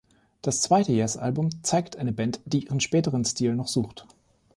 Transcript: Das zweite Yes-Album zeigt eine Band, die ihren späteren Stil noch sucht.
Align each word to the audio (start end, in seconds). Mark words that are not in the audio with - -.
Das 0.41 0.63
zweite 0.63 0.93
Yes-Album 0.93 1.61
zeigt 1.61 1.95
eine 1.95 2.11
Band, 2.11 2.39
die 2.45 2.63
ihren 2.65 2.79
späteren 2.79 3.23
Stil 3.23 3.53
noch 3.53 3.67
sucht. 3.67 4.07